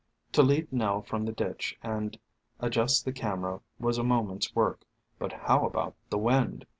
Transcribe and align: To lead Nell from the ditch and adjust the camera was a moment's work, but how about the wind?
To 0.31 0.41
lead 0.41 0.73
Nell 0.73 1.03
from 1.03 1.25
the 1.25 1.31
ditch 1.31 1.77
and 1.83 2.17
adjust 2.59 3.05
the 3.05 3.11
camera 3.13 3.59
was 3.79 3.99
a 3.99 4.03
moment's 4.03 4.55
work, 4.55 4.81
but 5.19 5.31
how 5.31 5.67
about 5.67 5.93
the 6.09 6.17
wind? 6.17 6.65